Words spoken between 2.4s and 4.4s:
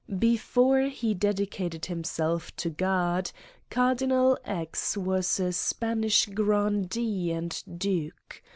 to God, Cardinal